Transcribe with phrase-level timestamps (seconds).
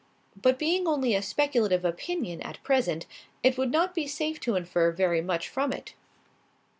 [0.35, 3.05] But being only a speculative opinion, at present,
[3.43, 5.93] it would not be safe to infer very much from it."